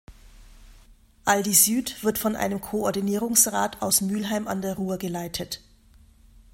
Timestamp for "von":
2.17-2.35